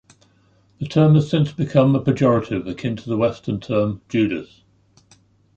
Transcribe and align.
The 0.79 0.87
term 0.87 1.13
has 1.13 1.29
since 1.29 1.51
become 1.51 1.95
a 1.95 2.01
pejorative 2.03 2.67
akin 2.67 2.95
to 2.95 3.07
the 3.07 3.17
western 3.17 3.59
term 3.59 4.01
"Judas". 4.09 4.63